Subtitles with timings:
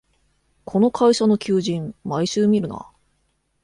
[0.65, 2.89] この会社の求人、毎週見るな